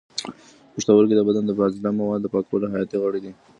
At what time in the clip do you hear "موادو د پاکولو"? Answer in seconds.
1.99-2.71